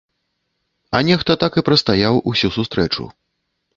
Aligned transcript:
А 0.97 1.01
нехта 1.09 1.31
так 1.43 1.59
і 1.63 1.65
прастаяў 1.67 2.19
усю 2.33 2.47
сустрэчу. 2.57 3.03